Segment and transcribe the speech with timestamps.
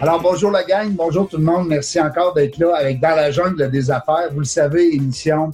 [0.00, 1.66] Alors, bonjour la gang, bonjour tout le monde.
[1.68, 4.28] Merci encore d'être là avec Dans la jungle des affaires.
[4.32, 5.50] Vous le savez, émission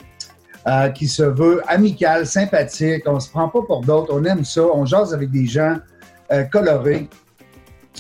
[0.66, 3.04] euh, qui se veut amicale, sympathique.
[3.06, 4.12] On se prend pas pour d'autres.
[4.12, 4.62] On aime ça.
[4.62, 5.78] On jase avec des gens
[6.30, 7.08] euh, colorés.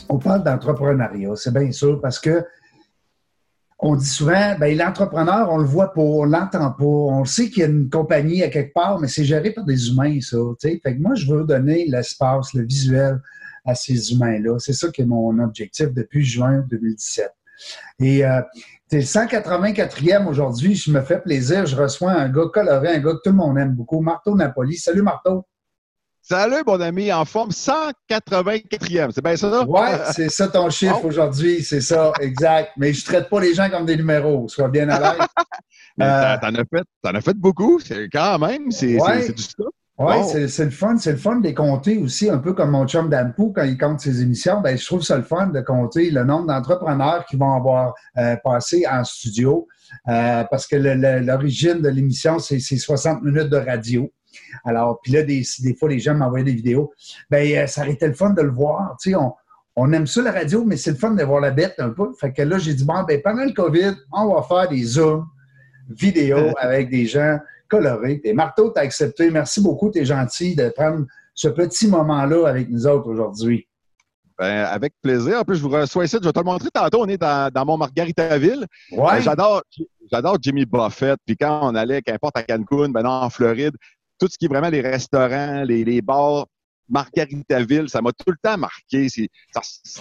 [0.08, 2.44] On parle d'entrepreneuriat, c'est bien sûr, parce que
[3.78, 7.62] on dit souvent, ben, l'entrepreneur, on le voit pas, on l'entend pas, on sait qu'il
[7.62, 10.36] y a une compagnie à quelque part, mais c'est géré par des humains, ça.
[10.60, 13.20] Fait que moi, je veux donner l'espace, le visuel,
[13.64, 14.58] à ces humains-là.
[14.58, 17.30] C'est ça qui est mon objectif depuis juin 2017.
[18.00, 18.40] Et euh,
[18.90, 20.74] tu es le 184e aujourd'hui.
[20.74, 21.66] Je me fais plaisir.
[21.66, 24.76] Je reçois un gars coloré, un gars que tout le monde aime beaucoup, Marteau Napoli.
[24.76, 25.46] Salut, Marteau.
[26.26, 29.10] Salut, mon ami, en forme 184e.
[29.14, 29.62] C'est bien ça?
[29.68, 31.62] Oui, c'est ça ton chiffre aujourd'hui.
[31.62, 32.70] C'est ça, exact.
[32.78, 34.48] Mais je ne traite pas les gens comme des numéros.
[34.48, 35.18] Sois bien à l'aise.
[36.00, 37.78] euh, T'en as, fait, as fait beaucoup.
[38.10, 38.96] Quand même, c'est
[39.34, 39.66] du stuff.
[39.98, 40.14] Oui,
[40.48, 40.96] c'est le fun.
[40.96, 43.76] C'est le fun de les compter aussi, un peu comme mon chum Dampou, quand il
[43.76, 44.62] compte ses émissions.
[44.62, 48.34] Ben, je trouve ça le fun de compter le nombre d'entrepreneurs qui vont avoir euh,
[48.42, 49.68] passé en studio.
[50.08, 54.10] Euh, parce que l'origine de l'émission, c'est 60 minutes de radio.
[54.64, 56.92] Alors, puis là, des, des fois, les gens m'envoyaient des vidéos.
[57.30, 58.96] Ben, euh, ça aurait été le fun de le voir.
[59.00, 59.34] Tu sais, on,
[59.76, 62.12] on aime ça la radio, mais c'est le fun de voir la bête un peu.
[62.20, 65.26] Fait que là, j'ai dit, bon, ben, pendant le COVID, on va faire des Zooms
[65.88, 68.20] vidéo avec des gens coloré.
[68.24, 69.30] Et Marteau, tu as accepté.
[69.30, 69.90] Merci beaucoup.
[69.90, 73.66] Tu es gentil de prendre ce petit moment-là avec nous autres aujourd'hui.
[74.38, 75.38] Ben, avec plaisir.
[75.40, 76.16] En plus, je vous reçois ici.
[76.20, 77.02] Je vais te le montrer tantôt.
[77.02, 78.66] On est dans, dans mon Margaritaville.
[78.92, 79.12] Ouais.
[79.12, 79.62] Ben, j'adore,
[80.10, 81.18] j'adore Jimmy Buffett.
[81.24, 83.76] Puis quand on allait, qu'importe à Cancun, ben non, en Floride,
[84.18, 86.46] tout ce qui est vraiment les restaurants, les, les bars,
[86.88, 89.08] Margaritaville, ça m'a tout le temps marqué.
[89.08, 89.28] C'est,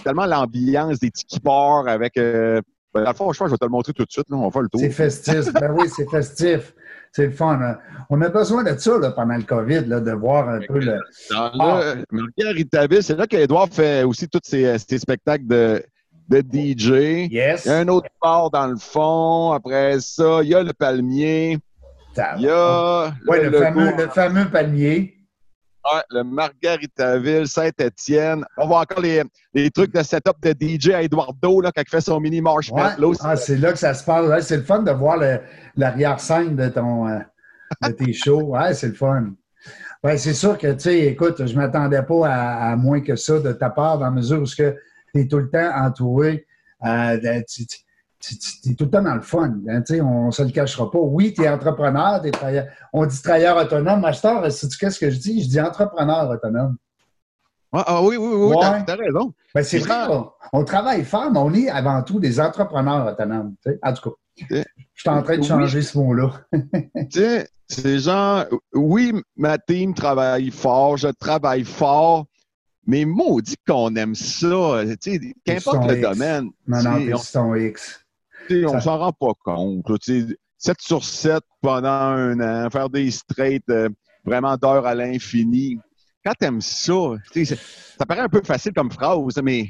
[0.02, 2.16] tellement l'ambiance des tiki bars avec.
[2.16, 2.60] Euh,
[2.92, 4.28] ben, dans le fond, je pense que je vais te le montrer tout de suite.
[4.30, 4.36] Là.
[4.36, 4.80] On va faire le tour.
[4.80, 5.52] C'est festif.
[5.52, 6.74] ben oui, c'est festif.
[7.10, 7.58] C'est le fun.
[7.60, 7.78] Hein.
[8.10, 10.98] On a besoin de ça là, pendant le COVID, là, de voir un peu le.
[11.34, 11.94] Ah.
[12.10, 15.82] Marguerite c'est là qu'Edouard fait aussi tous ses, ses spectacles de,
[16.28, 17.30] de DJ.
[17.30, 17.64] Yes.
[17.64, 19.52] Il y a un autre bar dans le fond.
[19.52, 21.58] Après ça, il y a le palmier.
[22.36, 23.12] Il y a.
[23.22, 24.46] Le, le, fameux, le fameux.
[25.84, 28.44] Ouais, le Margaritaville, Saint-Étienne.
[28.56, 31.90] On voit encore les, les, trucs de setup de DJ à Eduardo là, quand il
[31.90, 33.10] fait son mini marshmallow.
[33.10, 33.16] Ouais.
[33.20, 34.46] Ah, c'est là que ça se passe.
[34.46, 35.18] c'est le fun de voir
[35.76, 37.18] l'arrière-scène de, ton, euh,
[37.82, 38.44] de tes shows.
[38.44, 39.34] Ouais, c'est le fun.
[40.02, 43.16] Ouais, c'est sûr que, tu sais, écoute, je ne m'attendais pas à, à, moins que
[43.16, 46.46] ça de ta part, dans la mesure où tu es tout le temps entouré.
[46.84, 47.64] Euh, de, tu,
[48.28, 49.54] tu es tout le temps dans le fun.
[49.68, 50.98] Hein, on ne se le cachera pas.
[50.98, 52.66] Oui, tu es entrepreneur, es travailleur.
[52.92, 54.00] on dit travailleur autonome.
[54.00, 55.42] Master, sais-tu qu'est-ce que je dis?
[55.42, 56.76] Je dis entrepreneur autonome.
[57.76, 58.84] Ah, ah oui, oui, oui, ouais.
[58.86, 59.34] tu as, raison.
[59.52, 63.56] Ben, c'est vrai, on, on, travaille fort, mais on est avant tout des entrepreneurs autonomes.
[63.82, 64.62] En tout cas, je
[64.94, 65.84] suis en train de changer oui.
[65.84, 66.40] ce mot-là.
[67.68, 72.26] c'est genre, oui, ma team travaille fort, je travaille fort,
[72.86, 74.82] mais maudit qu'on aime ça.
[75.44, 76.08] Qu'importe le X.
[76.08, 76.50] domaine.
[76.66, 78.03] Non, non, son X.
[78.46, 79.88] T'sais, on s'en rend pas compte.
[79.88, 79.96] Là,
[80.58, 83.88] 7 sur 7 pendant un an, faire des straight euh,
[84.24, 85.78] vraiment d'heures à l'infini.
[86.24, 86.92] Quand t'aimes ça,
[87.98, 89.68] ça paraît un peu facile comme phrase, mais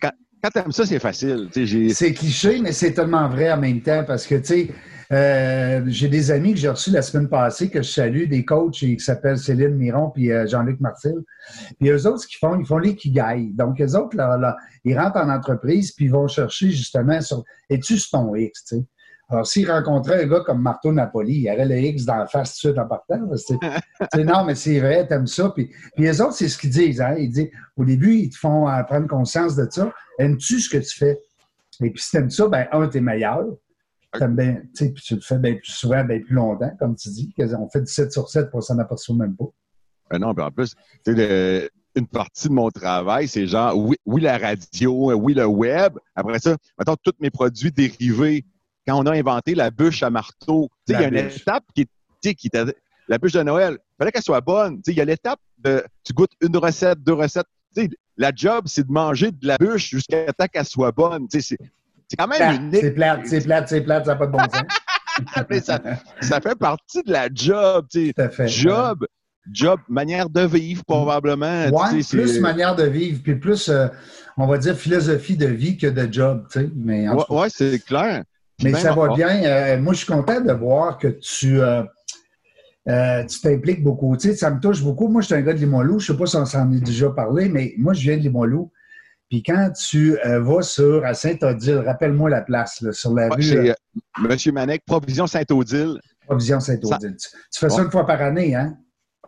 [0.00, 0.12] quand,
[0.42, 1.48] quand t'aimes ça, c'est facile.
[1.92, 4.68] C'est cliché, mais c'est tellement vrai en même temps parce que, tu sais,
[5.10, 8.74] euh, j'ai des amis que j'ai reçus la semaine passée que je salue, des coachs
[8.74, 11.14] qui s'appellent Céline Miron puis euh, Jean-Luc Martil.
[11.78, 13.50] Puis eux autres, ce qu'ils font, ils font les kigai.
[13.54, 17.42] Donc, eux autres, là, là, ils rentrent en entreprise puis ils vont chercher justement sur
[17.70, 18.84] es-tu ton X, tu sais?
[19.30, 22.26] Alors, s'ils rencontraient un gars comme Marteau Napoli, il y aurait le X dans la
[22.26, 23.20] face tout de suite en partant.
[24.14, 25.50] C'est, non, mais c'est vrai, t'aimes ça.
[25.50, 27.00] Puis, puis les autres, c'est ce qu'ils disent.
[27.00, 27.16] Hein?
[27.18, 29.92] Ils disent, au début, ils te font euh, prendre conscience de ça.
[30.18, 31.20] Aimes-tu ce que tu fais?
[31.82, 33.44] Et puis, si t'aimes ça, ben un, t'es meilleur.
[34.12, 37.34] T'aimes bien, puis tu le fais bien plus souvent, bien plus longtemps, comme tu dis.
[37.58, 39.44] On fait du 7 sur 7 pour s'en aperçoit même pas.
[40.10, 40.74] Ben non, puis en plus,
[41.04, 45.46] tu sais, une partie de mon travail, c'est genre, oui, oui, la radio, oui, le
[45.46, 45.98] web.
[46.14, 48.44] Après ça, mettons, tous mes produits dérivés.
[48.88, 52.34] Quand on a inventé la bûche à marteau, il y a une étape qui est,
[52.34, 52.64] qui était,
[53.06, 54.80] la bûche de Noël, il fallait qu'elle soit bonne.
[54.86, 57.44] Il y a l'étape de, tu goûtes une recette, deux recettes.
[57.74, 61.26] T'sais, la job, c'est de manger de la bûche jusqu'à temps qu'elle soit bonne.
[61.30, 61.58] C'est
[62.18, 62.80] quand même plate, unique.
[62.80, 64.62] C'est plate, c'est plate, c'est plate, ça n'a pas de bon sens.
[65.50, 65.80] Mais ça,
[66.22, 67.88] ça, fait partie de la job.
[67.92, 69.06] Fait, job, ouais.
[69.52, 71.66] job, manière de vivre, probablement.
[71.70, 73.88] Oui, plus manière de vivre, puis plus, euh,
[74.38, 76.46] on va dire, philosophie de vie que de job.
[76.74, 78.24] Mais oui, ouais, c'est clair.
[78.62, 79.42] Mais ça va bien.
[79.44, 81.82] Euh, moi, je suis content de voir que tu euh,
[82.88, 84.16] euh, tu t'impliques beaucoup.
[84.16, 85.08] Tu sais, ça me touche beaucoup.
[85.08, 85.98] Moi, je suis un gars de Limoilou.
[85.98, 88.22] Je ne sais pas si on s'en est déjà parlé, mais moi, je viens de
[88.22, 88.72] Limoilou.
[89.28, 93.42] Puis quand tu vas sur à Saint-Odile, rappelle-moi la place, là, sur la rue.
[93.52, 93.74] Euh,
[94.20, 96.00] Monsieur Manek, Provision Saint-Odile.
[96.26, 97.16] Provision Saint-Odile.
[97.16, 98.78] Tu, tu, fais ça une fois par année, hein?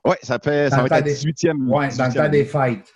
[0.06, 1.56] Oui, ça fait ça va être la 18e.
[1.68, 2.90] Oui, dans le temps des fêtes.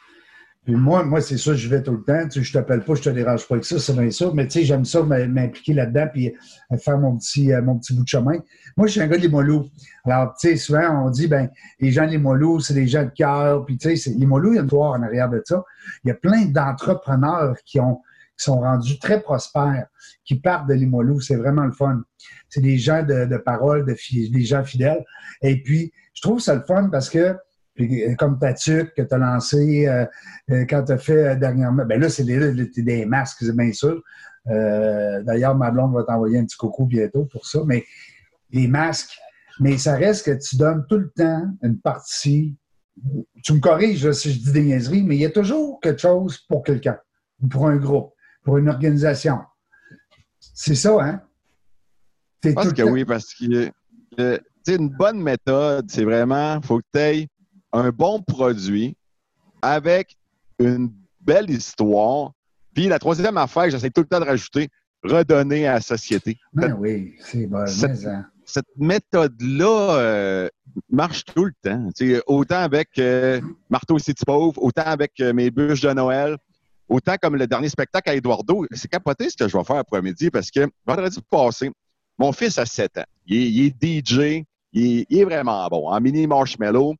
[0.64, 2.26] Puis moi, moi c'est ça, je vais tout le temps.
[2.28, 4.30] Tu sais, je t'appelle pas, je te dérange pas avec ça, c'est bien ça.
[4.34, 6.34] Mais tu sais, j'aime ça m'impliquer là-dedans puis
[6.72, 8.38] euh, faire mon petit, euh, mon petit bout de chemin.
[8.76, 9.66] Moi, je suis un gars de Limoilou.
[10.04, 11.50] Alors, tu sais, souvent, on dit, ben,
[11.80, 13.66] les gens de Limoilou, c'est des gens de cœur.
[13.66, 15.62] Puis, tu sais, Limoilou, il y a une histoire en arrière de ça.
[16.04, 18.00] Il y a plein d'entrepreneurs qui ont
[18.36, 19.86] qui sont rendus très prospères,
[20.24, 21.20] qui partent de Limoilou.
[21.20, 22.02] C'est vraiment le fun.
[22.48, 23.94] C'est des gens de, de parole, de
[24.32, 25.04] des gens fidèles.
[25.42, 27.36] Et puis, je trouve ça le fun parce que,
[28.18, 30.06] comme Tatuc que tu as lancé euh,
[30.50, 34.02] euh, quand tu as fait euh, dernièrement, ben là, c'est des, des masques, bien sûr.
[34.46, 37.60] D'ailleurs, ma blonde va t'envoyer un petit coucou bientôt pour ça.
[37.66, 37.84] Mais
[38.50, 39.18] les masques,
[39.58, 42.56] mais ça reste que tu donnes tout le temps une partie.
[43.42, 46.38] Tu me corriges si je dis des niaiseries, mais il y a toujours quelque chose
[46.48, 46.98] pour quelqu'un
[47.40, 49.38] ou pour un groupe pour une organisation.
[50.38, 51.22] C'est ça, hein?
[52.44, 53.70] Je pense que oui, parce que
[54.16, 57.28] c'est une bonne méthode, c'est vraiment, il faut que tu aies
[57.74, 58.96] un bon produit
[59.60, 60.16] avec
[60.58, 60.90] une
[61.20, 62.32] belle histoire.
[62.74, 64.68] Puis la troisième affaire, j'essaie tout le temps de rajouter,
[65.02, 66.38] redonner à la société.
[66.52, 67.66] Ben oui, c'est bon.
[67.66, 68.08] Cette,
[68.46, 70.48] cette méthode-là euh,
[70.88, 71.90] marche tout le temps.
[72.26, 76.38] autant avec euh, Marteau et City Pauvre, autant avec euh, mes bûches de Noël,
[76.88, 80.30] Autant comme le dernier spectacle à Eduardo, c'est capoté ce que je vais faire après-midi
[80.30, 81.70] parce que vendredi passé,
[82.18, 83.04] mon fils a 7 ans.
[83.26, 85.88] Il est, DJ, il est, vraiment bon.
[85.88, 86.94] En mini marshmallow,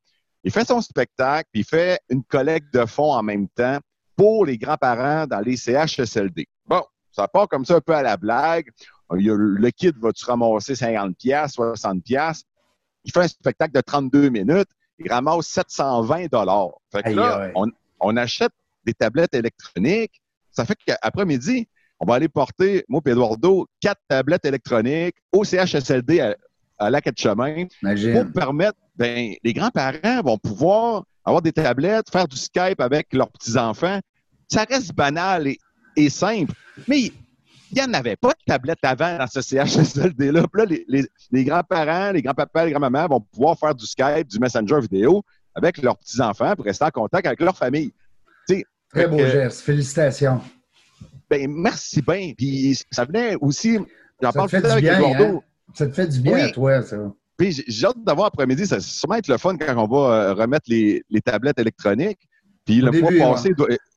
[0.45, 3.79] il fait son spectacle, puis il fait une collecte de fonds en même temps
[4.17, 6.47] pour les grands-parents dans les CHSLD.
[6.67, 8.69] Bon, ça part comme ça un peu à la blague.
[9.11, 12.45] le kit va-tu ramasser 50 pièces, 60 pièces
[13.05, 14.69] Il fait un spectacle de 32 minutes,
[14.99, 16.73] il ramasse 720 dollars.
[16.93, 17.67] Fait que là, on,
[18.01, 18.53] on achète
[18.85, 20.21] des tablettes électroniques.
[20.51, 21.69] Ça fait qu'après-midi,
[21.99, 26.37] on va aller porter, moi et Eduardo, quatre tablettes électroniques au CHSLD à,
[26.79, 32.29] à Lac de Chemin pour permettre, ben, les grands-parents vont pouvoir avoir des tablettes, faire
[32.29, 34.01] du Skype avec leurs petits-enfants.
[34.49, 35.49] Ça reste banal
[35.97, 36.53] et, simple,
[36.87, 37.13] mais il
[37.73, 40.47] n'y en avait pas de tablettes avant dans ce CHSLD-là.
[40.53, 44.81] Là, les, les grands-parents, les grands-papas, les grands-mamans vont pouvoir faire du Skype, du Messenger
[44.81, 45.23] vidéo
[45.55, 47.93] avec leurs petits-enfants pour rester en contact avec leur famille.
[48.95, 49.63] Très beau geste.
[49.63, 50.41] Félicitations.
[51.29, 52.33] Ben, merci bien.
[52.37, 53.79] Puis ça venait aussi.
[54.23, 55.41] J'en parle fait avec bien, hein?
[55.75, 56.97] Ça te fait du bien à toi, ça.
[57.37, 58.67] Puis j'ai hâte d'avoir après-midi.
[58.67, 62.29] Ça va sûrement être le fun quand on va euh, remettre les, les tablettes électroniques.
[62.65, 63.51] Puis le mois passé,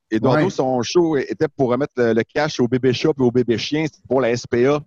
[0.10, 3.86] Eduardo, son show était pour remettre le, cash au bébé chat et au bébé chien
[4.08, 4.82] pour la SPA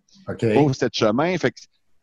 [0.54, 1.36] pour cette chemin.
[1.38, 1.60] Fait que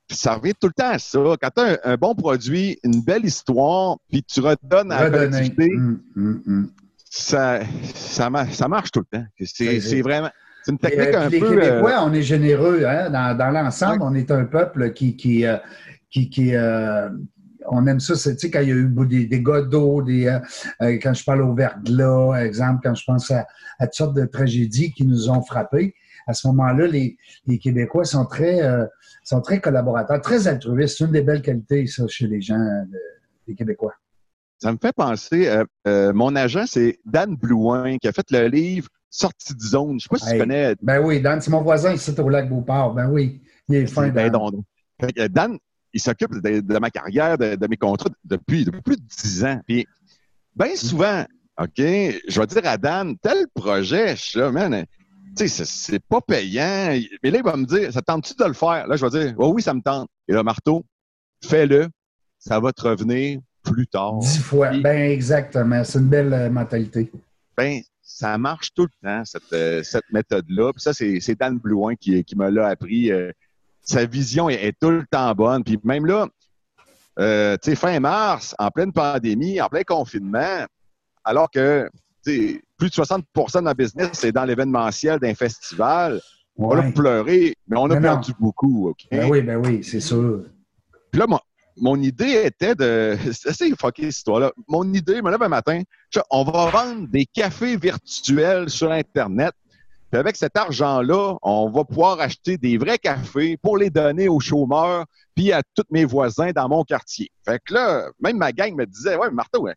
[0.10, 1.20] ça revient tout le temps à ça.
[1.42, 5.72] Quand tu as un, bon produit, une belle histoire, puis tu redonnes à la collectivité,
[5.76, 6.72] hum, hum, hum
[7.10, 7.60] ça,
[7.94, 9.26] ça, marche tout le temps.
[9.44, 10.30] C'est vraiment.
[10.64, 11.56] C'est une technique euh, un les peu.
[11.56, 12.84] Les Québécois, euh, on est généreux.
[12.86, 13.10] Hein?
[13.10, 15.16] Dans, l'ensemble, on est un peuple qui.
[15.16, 15.58] qui, euh,
[16.10, 16.54] qui,
[17.70, 20.40] on aime ça, tu sais, quand il y a eu des, des d'eau, des,
[20.80, 23.46] quand je parle au verglas, exemple, quand je pense à,
[23.82, 25.94] toutes sortes de tragédies qui nous ont frappés,
[26.28, 28.62] à ce moment-là, les, les, Québécois sont très,
[29.24, 30.98] sont très collaborateurs, très altruistes.
[30.98, 32.60] C'est une des belles qualités, ça, chez les gens,
[33.48, 33.94] les Québécois.
[34.60, 38.48] Ça me fait penser, euh, euh, mon agent, c'est Dan Blouin, qui a fait le
[38.48, 40.00] livre Sortie de zone.
[40.00, 40.76] Je sais pas si tu connais.
[40.82, 42.94] Ben oui, Dan, c'est mon voisin ici au lac Beauport.
[42.94, 44.10] Ben oui, il est fin.
[44.10, 44.32] Dan.
[45.30, 45.60] Dan,
[45.94, 49.62] il s'occupe de, ma carrière, de, mes contrats depuis, plus de dix ans.
[49.68, 49.86] Puis,
[50.56, 51.26] bien souvent,
[51.60, 54.86] OK, je vais dire à Dan, tel projet, je là, man,
[55.36, 57.00] tu sais, c'est pas payant.
[57.24, 58.88] Mais là, il va me dire, ça tente-tu de le faire?
[58.88, 60.10] Là, je vais dire, oh oui, ça me tente.
[60.28, 60.86] Et là, marteau,
[61.44, 61.88] fais-le.
[62.40, 64.20] Ça va te revenir plus tard.
[64.20, 64.72] Dix fois.
[64.78, 65.84] ben exactement.
[65.84, 67.12] C'est une belle euh, mentalité.
[67.58, 70.72] Ben, ça marche tout le temps, cette, euh, cette méthode-là.
[70.74, 73.12] Puis ça, c'est Dan Blouin qui, qui me l'a appris.
[73.12, 73.32] Euh,
[73.88, 75.64] sa vision est, tout le temps bonne.
[75.64, 76.28] Puis même là,
[77.18, 77.24] tu
[77.72, 80.66] sais, fin mars, en pleine pandémie, en plein confinement,
[81.24, 81.90] alors que
[82.24, 83.24] plus de 60%
[83.56, 86.22] de ma business, c'est dans l'événementiel d'un festival.
[86.58, 88.90] On va pleurer, mais on a perdu beaucoup.
[88.90, 89.08] OK?
[89.12, 90.44] Ben oui, ben oui, c'est sûr.
[91.12, 91.42] Puis là, moi,
[91.80, 93.16] mon idée était de.
[93.32, 94.52] C'est assez fucké cette histoire-là.
[94.68, 95.82] Mon idée, me lève un matin,
[96.32, 99.54] on va vendre des cafés virtuels sur Internet.
[100.12, 104.40] Puis avec cet argent-là, on va pouvoir acheter des vrais cafés pour les donner aux
[104.40, 107.30] chômeurs puis à tous mes voisins dans mon quartier.
[107.46, 109.68] Fait que là, même ma gang me disait Ouais, Marteau,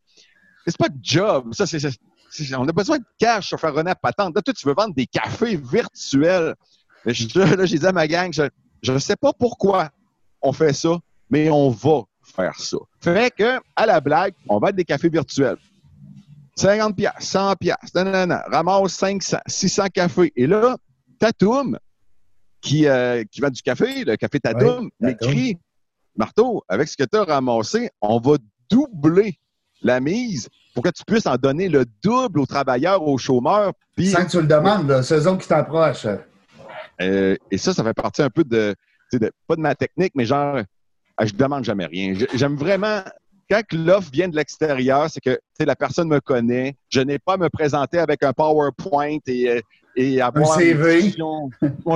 [0.67, 1.53] c'est pas de job.
[1.53, 4.35] Ça, c'est, on a besoin de cash sur faire runner patente.
[4.37, 6.55] Là, toi, tu veux vendre des cafés virtuels.
[7.05, 8.33] là, j'ai dit à ma gang,
[8.83, 9.91] je ne sais pas pourquoi
[10.41, 10.97] on fait ça,
[11.29, 12.79] mais on va faire ça.
[13.01, 15.59] Fait que, à la blague, on va être des cafés virtuels.
[16.61, 20.33] 50 pièces, 100 pièces, ramasse 500, 600 cafés.
[20.37, 20.77] Et là,
[21.19, 21.79] Tatoum,
[22.61, 25.59] qui, euh, qui vend du café, le café Tatoum, m'écrit,
[26.17, 28.37] Marteau, avec ce que tu as ramassé, on va
[28.69, 29.39] doubler
[29.83, 33.73] la mise pour que tu puisses en donner le double aux travailleurs, aux chômeurs.
[33.97, 36.07] Puis, Sans que tu le demandes, c'est eux autres qui t'approchent.
[37.01, 38.75] Euh, et ça, ça fait partie un peu de,
[39.15, 40.61] de, pas de ma technique, mais genre,
[41.17, 42.15] ah, je demande jamais rien.
[42.35, 43.03] J'aime vraiment,
[43.51, 46.77] quand l'offre vient de l'extérieur, c'est que la personne me connaît.
[46.89, 49.61] Je n'ai pas à me présenter avec un PowerPoint et, euh,
[49.97, 51.15] et avoir un CV.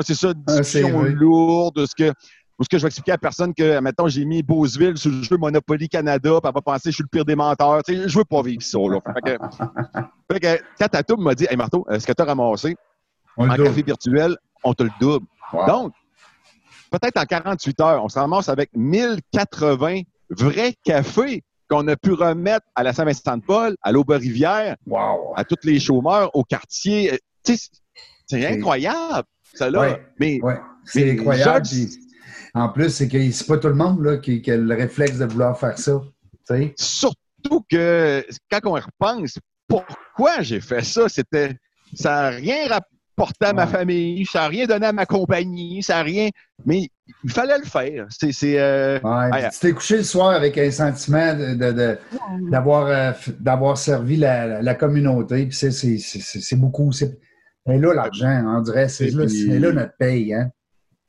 [0.02, 1.86] c'est ça, une discussion lourde.
[1.86, 2.12] Ce que,
[2.58, 5.22] ou ce que je vais expliquer à personne que, mettons, j'ai mis Beauceville sur le
[5.22, 7.82] jeu Monopoly Canada, puis elle va penser que je suis le pire des menteurs.
[7.84, 8.98] Tu sais, je veux pas vivre ça, là.
[9.14, 9.38] Fait que,
[10.32, 12.76] fait que quand Tatou m'a dit, Hey Marteau, est-ce que tu as ramassé
[13.36, 14.36] en café virtuel?
[14.64, 15.26] On te le double.
[15.68, 15.92] Donc,
[16.90, 22.66] peut-être en 48 heures, on se ramasse avec 1080 vrais cafés qu'on a pu remettre
[22.74, 24.76] à la Saint-Vincent-de-Paul, à l'Aube-Rivière,
[25.36, 27.18] à tous les chômeurs, au quartier.
[27.42, 29.98] C'est incroyable, ça là.
[30.18, 30.40] mais,
[30.84, 31.66] c'est incroyable.
[32.54, 35.24] en plus, c'est que c'est pas tout le monde là, qui, a le réflexe de
[35.24, 36.00] vouloir faire ça.
[36.76, 41.08] Surtout que quand on repense, pourquoi j'ai fait ça?
[41.08, 41.56] C'était.
[41.94, 42.66] Ça n'a rien
[43.16, 46.28] rapporté à ma famille, ça n'a rien donné à ma compagnie, ça n'a rien.
[46.66, 46.88] Mais
[47.22, 48.06] il fallait le faire.
[48.10, 51.98] C'est, euh, tu t'es couché le soir avec un sentiment de,
[52.50, 55.48] d'avoir, euh, d'avoir servi la, communauté.
[55.52, 56.92] c'est, c'est, beaucoup.
[56.92, 57.18] C'est,
[57.66, 58.88] là l'argent, on dirait.
[58.88, 60.34] C'est, là, là, notre paye.
[60.34, 60.50] Hein?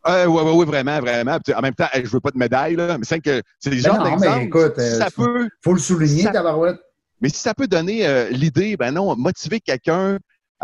[0.08, 1.40] Euh, oui, oui, oui, vraiment, vraiment.
[1.56, 3.82] En même temps, je ne veux pas de médaille, là, mais c'est que c'est des
[3.82, 4.74] ben gens d'exemple.
[4.78, 6.80] Si ça peut, faut le souligner, ça, Tabarouette.
[7.22, 10.20] Mais si ça peut donner euh, l'idée, ben non, motiver quelqu'un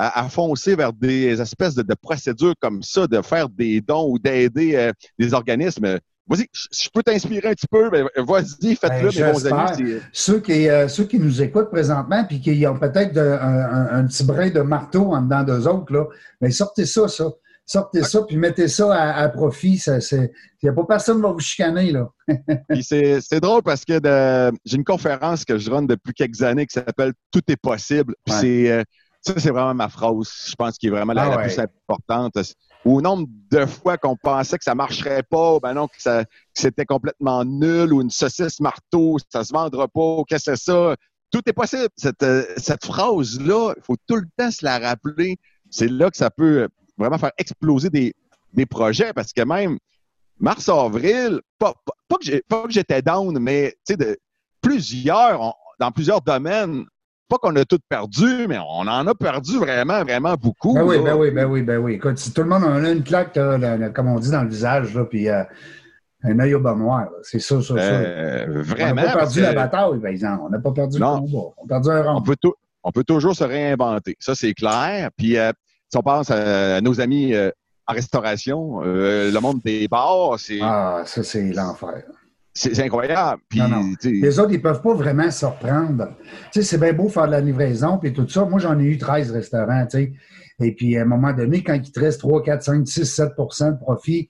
[0.10, 4.76] à, foncer vers des espèces de, procédures comme ça, de faire des dons ou d'aider
[4.76, 6.00] euh, des organismes.
[6.28, 9.96] Vas-y, je peux t'inspirer un petit peu, vas-y, faites-le, ben, mes bons amis.
[10.14, 14.50] Ceux qui, ceux qui nous écoutent présentement, puis qui ont peut-être un, un, petit brin
[14.50, 16.06] de marteau en dedans d'eux autres, là,
[16.40, 17.26] mais sortez ça, ça
[17.72, 19.82] sortez ça, puis mettez ça à, profit.
[19.86, 20.30] Il
[20.64, 21.92] n'y a pas personne qui va vous chicaner.
[21.92, 22.10] là.
[22.82, 24.00] c'est drôle parce que
[24.66, 28.16] j'ai une conférence que je run depuis quelques années qui s'appelle Tout est possible.
[28.28, 28.84] c'est euh,
[29.22, 32.34] ça, c'est vraiment ma phrase, je pense, qui est vraiment la, ah plus importante.
[32.84, 37.46] Au nombre de fois qu'on pensait que ça marcherait pas, ben non, que, c'était complètement
[37.46, 40.96] nul, ou une saucisse marteau, ça se vendra pas, qu'est-ce que c'est ça?
[41.32, 41.90] Tout est possible.
[41.96, 45.38] Cette, euh, cette phrase-là, il faut tout le temps se la rappeler.
[45.70, 48.14] C'est là que ça peut vraiment faire exploser des,
[48.70, 49.78] projets parce que même
[50.40, 51.74] mars-avril, pas,
[52.10, 54.18] que j'étais down, mais de,
[54.62, 56.86] plusieurs, dans plusieurs domaines,
[57.32, 60.74] pas qu'on a tout perdu, mais on en a perdu vraiment, vraiment beaucoup.
[60.74, 61.94] Ben oui, ben oui, ben oui, ben oui.
[61.94, 63.40] Écoute, si tout le monde en a une claque,
[63.94, 65.44] comme on dit dans le visage, là, puis euh,
[66.24, 69.02] un œil au bas noir, c'est ça, ça, euh, Vraiment.
[69.02, 70.42] On n'a pas perdu la bataille, par exemple.
[70.44, 71.54] On n'a pas perdu le combat.
[71.58, 72.18] On a perdu un rang.
[72.18, 72.36] On peut,
[72.84, 74.18] on peut toujours se réinventer.
[74.20, 75.10] Ça, c'est clair.
[75.16, 75.54] Puis, euh,
[75.90, 77.34] si on pense à, nos amis
[77.88, 80.60] en restauration, le monde des bars, c'est.
[80.62, 82.04] Ah, ça, c'est l'enfer.
[82.54, 83.42] C'est incroyable.
[83.48, 83.62] Puis,
[84.04, 86.10] Les autres, ils peuvent pas vraiment se reprendre.
[86.52, 88.44] c'est bien beau faire de la livraison et tout ça.
[88.46, 89.88] Moi, j'en ai eu 13 restaurants,
[90.60, 93.30] Et puis, à un moment donné, quand il te reste 3, 4, 5, 6, 7
[93.30, 94.30] de profit,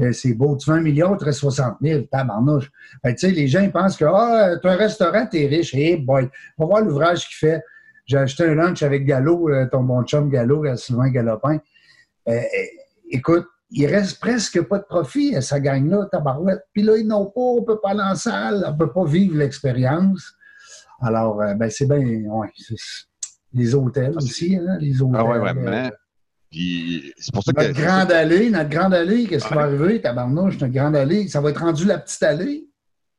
[0.00, 0.56] euh, c'est beau.
[0.56, 2.70] Tu fais un million, il te reste 60 000, tabarnouche.
[3.04, 5.74] Ben, les gens, ils pensent que, ah, tu as un restaurant, tu es riche.
[5.74, 7.62] Hey boy, on va voir l'ouvrage qu'il fait.
[8.06, 11.58] J'ai acheté un lunch avec Gallo, euh, ton bon chum Gallo, Sylvain Galopin.
[12.28, 12.40] Euh,
[13.10, 16.62] écoute, il reste presque pas de profit à sa gang-là, tabarouette.
[16.72, 18.92] Puis là, ils n'ont pas, on ne peut pas aller en salle, on ne peut
[18.92, 20.32] pas vivre l'expérience.
[21.00, 22.48] Alors, ben, c'est bien, ouais,
[23.52, 25.20] les hôtels ah, aussi, hein, les hôtels.
[25.20, 25.90] Ah ouais, vraiment.
[26.50, 30.58] Puis c'est pour ça notre Grande allée, notre grande allée, qu'est-ce qui va arriver, tabarnouche,
[30.58, 32.66] notre grande allée, ça va être rendu la petite allée.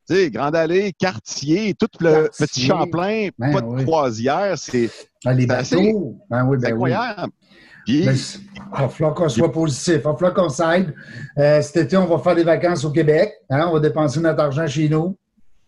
[0.09, 4.89] Tu sais, Grande Allée, Quartier, tout le petit Champlain, ben pas de croisière, c'est.
[5.23, 6.17] Ben, les bateaux.
[6.29, 7.31] Ben oui, ben incroyable.
[7.87, 8.09] Il
[8.71, 9.95] va falloir qu'on soit positif.
[9.95, 10.93] Il va falloir qu'on s'aide.
[11.37, 13.33] Euh, cet été, on va faire des vacances au Québec.
[13.49, 15.17] Hein, on va dépenser notre argent chez nous.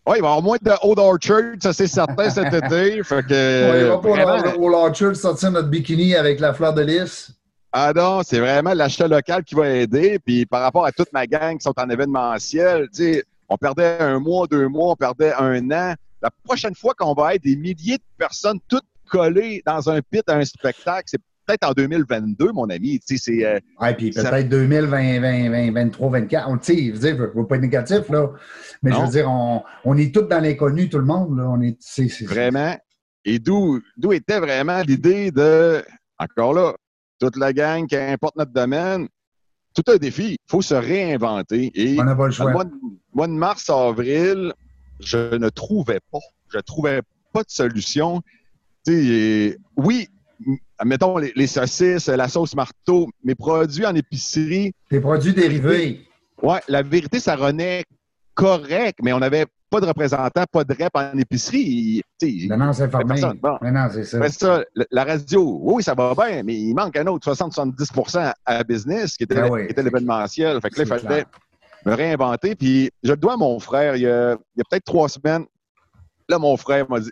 [0.06, 3.02] Oui, il va y avoir moins de Old Orchard, ça c'est certain cet été.
[3.02, 3.32] Fait que,
[3.72, 7.32] ouais, on va pas au Old Orchard sortir notre bikini avec la fleur de lys.
[7.72, 10.18] Ah non, c'est vraiment l'achat local qui va aider.
[10.24, 13.96] Puis par rapport à toute ma gang qui sont en événementiel, tu sais, on perdait
[13.98, 15.94] un mois, deux mois, on perdait un an.
[16.22, 20.22] La prochaine fois qu'on va être des milliers de personnes toutes collées dans un pit
[20.28, 23.00] à un spectacle, c'est peut-être en 2022, mon ami.
[23.04, 23.44] C'est.
[23.44, 26.60] Euh, oui, puis peut-être 2020, 2023, 2024.
[26.60, 28.30] Tu sais, je veux dire, je ne veux pas être négatif, là.
[28.82, 31.48] Mais je veux dire, on, est tous dans l'inconnu, tout le monde, là.
[31.48, 31.78] On est,
[32.24, 32.76] Vraiment.
[33.24, 33.80] Et d'où
[34.12, 35.82] était vraiment l'idée de,
[36.18, 36.74] encore là,
[37.18, 39.08] toute la gang, qu'importe notre domaine,
[39.74, 40.32] tout un défi.
[40.32, 41.70] Il faut se réinventer.
[41.74, 42.52] Et On n'a pas le choix.
[43.12, 44.52] Mois, de mars, avril,
[45.00, 46.18] je ne trouvais pas.
[46.48, 47.00] Je ne trouvais
[47.32, 48.22] pas de solution.
[48.86, 50.08] oui,
[50.84, 54.72] mettons les, saucisses, la sauce marteau, mes produits en épicerie.
[54.90, 56.06] Tes produits dérivés.
[56.42, 57.84] Oui, la vérité, ça renaît
[58.34, 62.02] correct, mais on avait pas de représentant, pas de rep en épicerie.
[62.22, 63.20] non, non, c'est formé.
[63.42, 63.58] Bon.
[63.62, 64.28] non, c'est ça.
[64.28, 64.64] ça.
[64.90, 69.24] La radio, oui, ça va bien, mais il manque un autre 60-70% à business, qui
[69.24, 70.60] était, ben était l'événementiel.
[70.60, 71.24] Fait que là, il fallait
[71.84, 72.54] me réinventer.
[72.54, 75.08] Puis je le dois à mon frère, il y a, il y a peut-être trois
[75.08, 75.44] semaines.
[76.28, 77.10] Là, mon frère m'a dit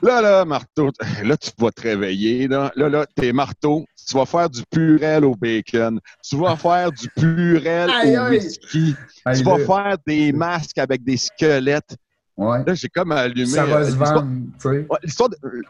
[0.00, 0.90] Là, là, marteau,
[1.24, 2.48] là, tu vas te réveiller.
[2.48, 3.84] Là, là, là t'es marteau.
[4.06, 6.00] Tu vas faire du purel au bacon.
[6.28, 8.94] Tu vas faire du purel au whisky.
[9.34, 11.96] tu vas faire des masques avec des squelettes.
[12.36, 12.64] Ouais.
[12.66, 13.46] Là, j'ai comme allumé.
[13.46, 14.26] Ça va se vendre.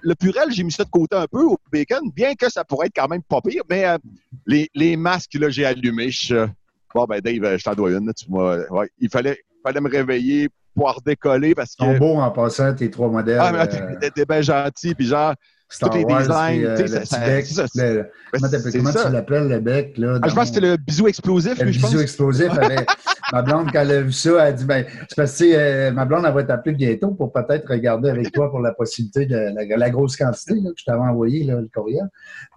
[0.02, 2.86] le purel, j'ai mis ça de côté un peu au bacon, bien que ça pourrait
[2.86, 3.98] être quand même pas pire, mais euh,
[4.46, 6.10] les, les, masques, là, j'ai allumé.
[6.10, 6.46] Je,
[6.94, 8.12] bon, ben, Dave, je t'en dois une.
[8.14, 11.84] tu ouais, il fallait, fallait me réveiller pouvoir décoller parce que.
[11.84, 13.38] Ils sont beaux en passant, tes trois modèles.
[13.40, 15.34] Ah, mais euh, t'es bien gentil, puis genre.
[15.68, 19.58] Star tous les designs, euh, tu sais, ça, bec, ça, le, comment, tu l'appelles, le
[19.58, 19.96] bec?
[19.96, 21.90] Là, ah, je pense que c'était le bisou explosif, le je pense.
[21.90, 22.52] bisou explosif.
[23.32, 25.90] ma blonde, quand elle a vu ça, elle a dit, ben, c'est parce que, euh,
[25.90, 29.76] ma blonde, elle va t'appeler bientôt pour peut-être regarder avec toi pour la possibilité de
[29.76, 32.06] la, grosse quantité là, que je t'avais envoyé, là, le courriel.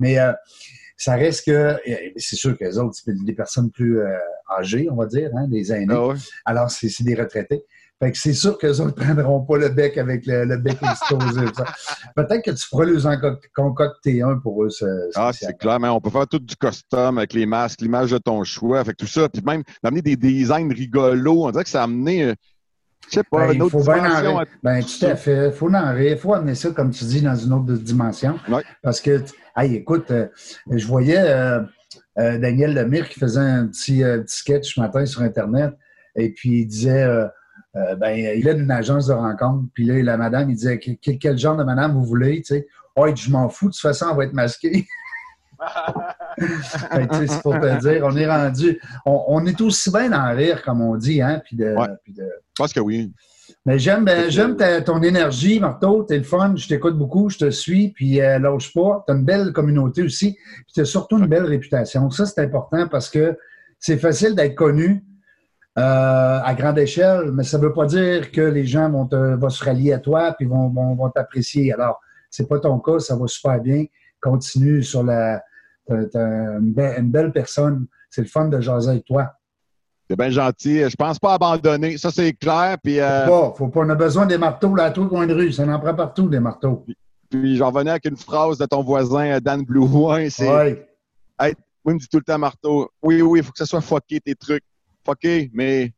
[0.01, 0.33] Mais euh,
[0.97, 1.77] ça reste que,
[2.17, 4.17] c'est sûr que les autres, c'est des personnes plus euh,
[4.59, 5.95] âgées, on va dire, hein, des aînés.
[5.95, 7.63] Ah Alors, c'est des retraités.
[8.05, 11.49] Fait que c'est sûr qu'eux autres ne prendront pas le bec avec le, bec explosif.
[12.15, 13.15] Peut-être que tu pourrais les en
[13.55, 14.69] concocter un pour eux.
[15.15, 18.19] ah, c'est clair, mais on peut faire tout du custom avec les masques, l'image de
[18.19, 19.27] ton choix, avec tout ça.
[19.27, 21.47] Puis même d'amener des designs rigolos.
[21.47, 22.25] On dirait que ça a amené.
[22.25, 22.33] Euh,
[23.09, 24.45] je sais pas, ben, une autre dimension.
[24.61, 25.47] Ben, tout à fait.
[25.47, 26.11] Il faut en rire.
[26.11, 28.37] Il faut amener ça, comme tu dis, dans une autre dimension.
[28.83, 29.23] Parce que,
[29.57, 30.27] hey, écoute, euh,
[30.69, 31.63] je voyais euh,
[32.15, 35.73] Daniel Lemire qui faisait un petit, petit, sketch ce matin sur Internet.
[36.15, 37.07] Et puis, il disait
[37.75, 39.65] euh, ben, il est d'une agence de rencontre.
[39.73, 42.67] Puis là, la madame, il disait quel, genre de madame vous voulez, tu sais?
[42.95, 44.87] Oh, je m'en fous, de toute façon, on va être masqué.
[46.37, 48.79] c'est pour te dire, on est rendu.
[49.05, 51.41] On, est aussi bien dans rire, comme on dit, hein.
[51.43, 51.75] Puis de,
[52.07, 52.23] Je
[52.55, 53.11] pense que oui.
[53.65, 54.55] Mais j'aime ben, j'aime
[54.85, 56.03] ton énergie, Marteau.
[56.03, 56.53] T'es le fun.
[56.55, 59.03] Je t'écoute beaucoup, je te suis, puis euh, lâche pas.
[59.07, 60.33] T'as une belle communauté aussi.
[60.33, 62.09] Puis t'as surtout une belle réputation.
[62.11, 63.37] Ça, c'est important parce que
[63.79, 65.03] c'est facile d'être connu,
[65.77, 69.49] euh, à grande échelle, mais ça ne veut pas dire que les gens vont, te,
[69.49, 71.73] se rallier à toi et vont, vont, t'apprécier.
[71.73, 73.83] Alors, c'est pas ton cas, ça va super bien.
[74.21, 75.43] Continue sur la.
[75.85, 77.87] T'es une, belle personne.
[78.09, 79.33] C'est le fun de jaser avec toi.
[80.09, 80.89] C'est bien gentil.
[80.89, 81.97] Je pense pas abandonner.
[81.97, 82.77] Ça, c'est clair.
[82.81, 83.25] Puis, euh...
[83.25, 83.79] faut, pas, faut pas.
[83.81, 85.51] On a besoin des marteaux là, à tout coin de rue.
[85.51, 86.85] Ça en prend partout, des marteaux.
[87.29, 90.29] Puis, j'en revenais avec une phrase de ton voisin, Dan Blouin.
[90.29, 90.49] C'est.
[90.49, 90.87] Ouais.
[91.41, 91.53] oui,
[91.85, 92.89] il me dit tout le temps, marteau.
[93.03, 94.63] Oui, oui, il faut que ça soit fucké tes trucs.
[95.07, 95.93] OK, mais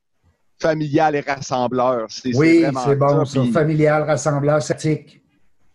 [0.60, 2.08] familial et rassembleur.
[2.34, 3.44] oui, c'est bon, ça.
[3.54, 5.22] Familial, rassembleur, statique.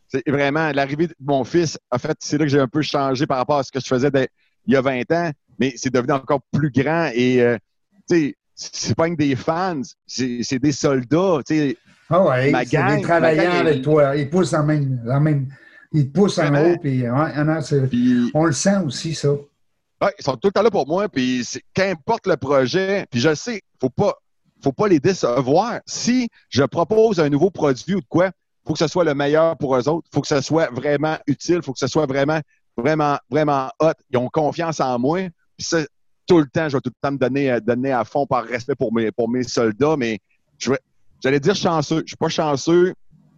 [0.09, 1.79] C'est vraiment l'arrivée de mon fils.
[1.91, 3.87] En fait, c'est là que j'ai un peu changé par rapport à ce que je
[3.87, 4.11] faisais
[4.67, 7.57] il y a 20 ans, mais c'est devenu encore plus grand et, euh,
[8.09, 11.77] tu sais, c'est pas que des fans, c'est des soldats, tu sais.
[12.09, 14.15] Ah ouais, c'est des travailleurs avec toi.
[14.17, 15.49] Ils poussent en même, en même
[15.93, 17.05] ils poussent en haut, puis,
[18.35, 19.31] on le sent aussi, ça.
[20.03, 23.35] Ouais, ils sont tout le temps là pour moi, puis qu'importe le projet, puis je
[23.35, 24.15] sais, faut pas,
[24.63, 25.81] faut pas les décevoir.
[25.87, 28.33] Si je propose un nouveau produit ou de quoi,
[28.67, 31.63] faut que ce soit le meilleur pour eux autres, faut que ce soit vraiment utile,
[31.63, 32.41] faut que ce soit vraiment,
[32.77, 33.93] vraiment, vraiment hot.
[34.11, 35.79] Ils ont confiance en moi, puis ça,
[36.27, 38.75] tout le temps, je vais tout le temps me donner, donner à fond par respect
[38.75, 40.19] pour mes, pour mes soldats, mais
[40.59, 40.73] je
[41.23, 42.03] j'allais dire chanceux.
[42.05, 42.95] Je suis pas chanceux.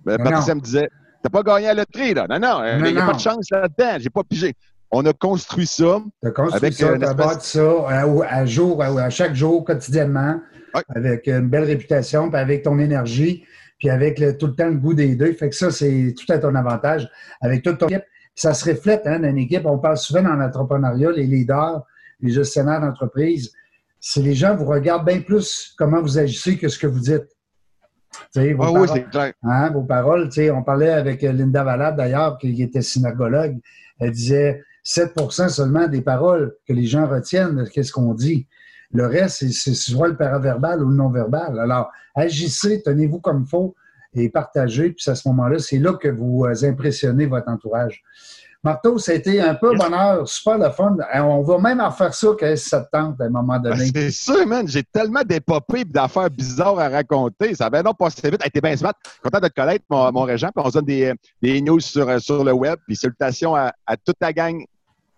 [0.07, 0.89] Patricia me disait,
[1.23, 2.27] t'as pas gagné à la loterie, là.
[2.29, 3.99] Non, non, il n'y a pas de chance là-dedans.
[3.99, 4.55] J'ai pas pigé.
[4.97, 6.01] On a construit ça.
[6.23, 10.41] Tu as construit avec ça, tu as ça à, jour, à, chaque jour, quotidiennement,
[10.89, 13.45] avec une belle réputation, puis avec ton énergie,
[13.81, 15.33] puis avec tout le temps le goût des deux.
[15.33, 18.05] Fait que ça, c'est tout à ton avantage avec toute ton équipe.
[18.37, 19.67] Ça se reflète hein, dans une équipe.
[19.67, 21.83] On parle souvent dans l'entrepreneuriat, les leaders,
[22.21, 23.53] les gestionnaires d'entreprise.
[23.99, 27.27] C'est les gens vous regardent bien plus comment vous agissez que ce que vous dites.
[28.37, 29.33] Vos, ah paroles, oui, clair.
[29.43, 33.59] Hein, vos paroles, on parlait avec Linda Valade d'ailleurs, qui était synagogue.
[33.99, 38.47] Elle disait 7% seulement des paroles que les gens retiennent qu'est-ce qu'on dit.
[38.93, 41.59] Le reste, c'est soit le paraverbal ou le non-verbal.
[41.59, 43.75] Alors, agissez, tenez-vous comme il faut
[44.15, 44.91] et partagez.
[44.91, 48.03] Puis à ce moment-là, c'est là que vous euh, impressionnez votre entourage.
[48.63, 50.97] Marteau, ça a été un peu bonheur, super le fun.
[51.15, 53.91] Euh, on va même en faire ça te tente à un moment ben, donné.
[53.95, 54.67] c'est sûr, man.
[54.67, 57.55] J'ai tellement d'épopées et d'affaires bizarres à raconter.
[57.55, 58.41] Ça va non passer vite.
[58.53, 58.95] T'es bien smart.
[59.23, 60.49] Content de te connaître, mon, mon régent.
[60.55, 62.79] Puis on se donne des, des news sur, euh, sur le web.
[62.87, 64.65] Puis salutations à, à toute ta gang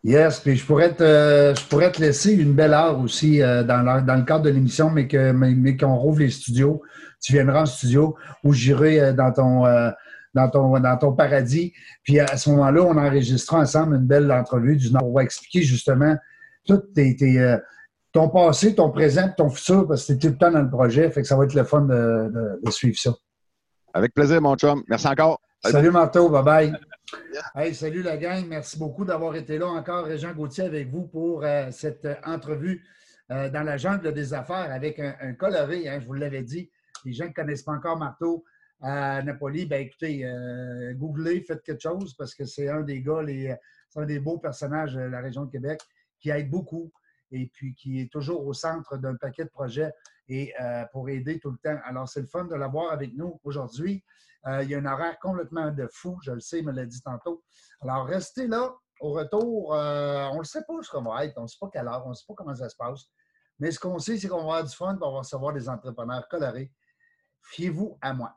[0.07, 3.83] Yes, puis je pourrais te, je pourrais te laisser une belle heure aussi euh, dans,
[3.83, 6.81] le, cadre de l'émission, mais que mais, qu'on rouvre les studios.
[7.21, 8.15] Tu viendras en studio
[8.45, 9.91] ou j'irai euh, dans ton euh,
[10.33, 11.73] dans ton dans ton paradis.
[12.05, 15.09] Puis à ce moment-là, on enregistrera ensemble une belle entrevue du Nord.
[15.09, 16.15] On va expliquer justement
[16.95, 17.17] tes
[18.13, 20.71] ton passé, ton présent, ton futur, parce que tu es tout le temps dans le
[20.71, 21.11] projet.
[21.11, 23.13] Fait que ça va être le fun de, suivre ça.
[23.93, 24.85] Avec plaisir, mon chum.
[24.89, 25.41] Merci encore.
[25.71, 26.29] Salut, Marteau.
[26.29, 26.77] Bye-bye.
[27.55, 28.47] Hey, salut la gang.
[28.47, 32.85] Merci beaucoup d'avoir été là encore, Régent Gauthier, avec vous pour euh, cette entrevue
[33.31, 36.71] euh, dans la jungle des affaires avec un, coloré, hein, je vous l'avais dit.
[37.05, 38.45] Les gens ne connaissent pas encore Marteau
[38.81, 43.23] à Napoli, ben écoutez, euh, googlez, faites quelque chose parce que c'est un des gars,
[43.89, 45.81] c'est un des beaux personnages de la région de Québec
[46.21, 46.93] qui aide beaucoup
[47.31, 49.93] et puis qui est toujours au centre d'un paquet de projets
[50.29, 51.79] et euh, pour aider tout le temps.
[51.85, 54.05] Alors, c'est le fun de l'avoir avec nous aujourd'hui.
[54.47, 56.87] Euh, il y a un horaire complètement de fou, je le sais, il me l'a
[56.87, 57.43] dit tantôt.
[57.81, 58.75] Alors, restez là.
[58.99, 61.87] Au retour, on ne sait pas ce qu'on va être, on ne sait pas quelle
[61.87, 63.05] heure, on ne sait pas comment ça se passe.
[63.59, 66.27] Mais ce qu'on sait, c'est qu'on va avoir du fun, on va recevoir des entrepreneurs
[66.29, 66.73] colorés.
[67.43, 68.35] Fiez-vous à moi.